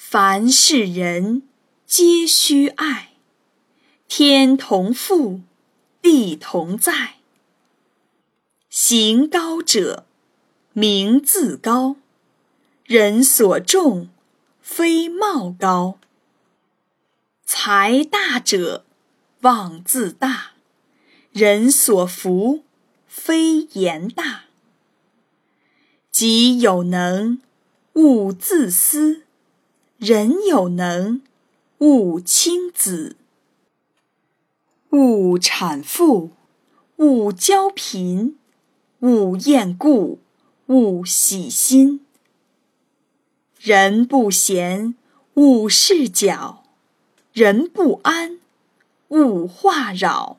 [0.00, 1.42] 凡是人
[1.84, 3.14] 皆须爱，
[4.06, 5.40] 天同覆，
[6.00, 7.16] 地同在。
[8.70, 10.06] 行高者，
[10.72, 11.96] 名自高；
[12.84, 14.08] 人所重，
[14.62, 15.98] 非貌高。
[17.44, 18.84] 财大者，
[19.40, 20.52] 望自大；
[21.32, 22.62] 人所服，
[23.08, 24.44] 非言大。
[26.12, 27.42] 己有能，
[27.94, 29.24] 勿自私；
[29.98, 31.22] 人有能，
[31.78, 33.14] 勿轻訾。
[34.90, 36.30] 勿产妇，
[36.98, 38.38] 勿骄贫，
[39.00, 40.20] 勿厌故，
[40.66, 42.06] 勿喜新。
[43.58, 44.94] 人不闲，
[45.34, 46.62] 勿事搅；
[47.32, 48.38] 人不安，
[49.08, 50.38] 勿话扰。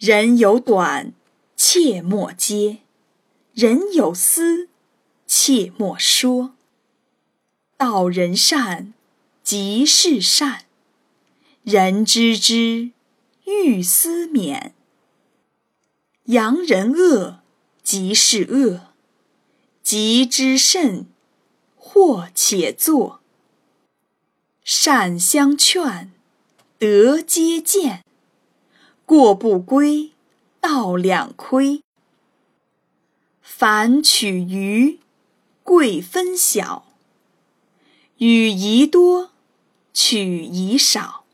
[0.00, 1.12] 人有短，
[1.54, 2.78] 切莫揭。
[3.54, 4.68] 人有私，
[5.28, 6.54] 切莫说。
[7.82, 8.92] 道人善，
[9.42, 10.60] 即是善；
[11.64, 12.92] 人知之，
[13.44, 14.70] 欲思勉。
[16.26, 17.40] 扬人恶，
[17.82, 18.82] 即是恶；
[19.82, 21.08] 急之甚，
[21.74, 23.20] 或且作。
[24.62, 26.12] 善相劝，
[26.78, 28.02] 德皆见；
[29.04, 30.12] 过不归，
[30.60, 31.82] 道两亏。
[33.40, 35.00] 凡取愚，
[35.64, 36.84] 贵分晓；
[38.24, 39.32] 与宜多，
[39.92, 41.24] 取宜少。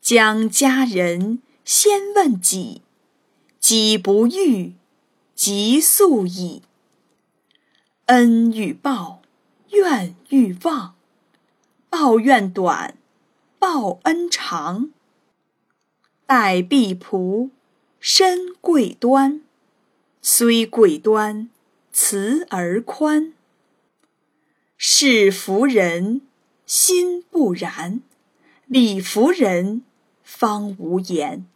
[0.00, 2.80] 将家人，先问己；
[3.60, 4.72] 己不欲，
[5.34, 6.62] 即速已。
[8.06, 9.20] 恩欲报，
[9.72, 10.94] 怨欲忘；
[11.90, 12.96] 报怨短，
[13.58, 14.90] 报恩长。
[16.24, 17.50] 待婢仆，
[18.00, 19.42] 身贵端。
[20.22, 21.50] 虽贵端，
[21.92, 23.34] 慈而宽。
[24.84, 26.22] 事服人，
[26.66, 28.00] 心不然；
[28.66, 29.82] 礼服人，
[30.24, 31.46] 方无言。